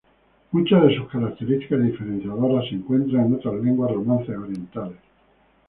Muchas 0.51 0.81
de 0.81 0.95
sus 0.97 1.07
características 1.09 1.83
diferenciadores 1.83 2.67
se 2.69 2.73
encuentran 2.75 3.23
en 3.27 3.35
otras 3.35 3.53
lenguas 3.61 3.91
romances 3.91 4.35
orientales. 4.35 4.97